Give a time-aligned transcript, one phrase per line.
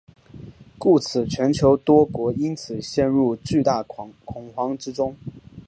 [0.79, 5.15] 故此全球多国因此陷入巨大恐慌之中。